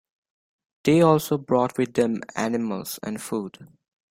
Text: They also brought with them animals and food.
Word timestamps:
They 0.83 1.01
also 1.01 1.37
brought 1.37 1.77
with 1.77 1.93
them 1.93 2.21
animals 2.35 2.99
and 3.03 3.21
food. 3.21 3.67